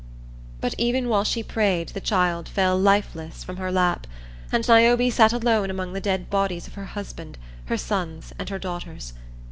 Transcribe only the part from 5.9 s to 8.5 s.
the dead bodies of her husband, her sons and